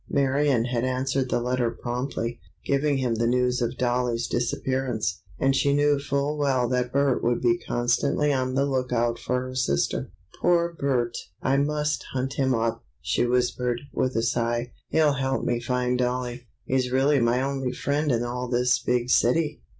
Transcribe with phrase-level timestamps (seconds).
[0.09, 5.75] Marion had answered the letter promptly, giving him the news of Dollie's disappearance, and she
[5.75, 10.09] knew full well that Bert would be constantly on the lookout for her sister.
[10.41, 11.15] "Poor Bert!
[11.43, 14.71] I must hunt him up," she whispered, with a sigh.
[14.87, 16.47] "He'll help me find Dollie.
[16.65, 19.61] He's really my only friend in all this big city!"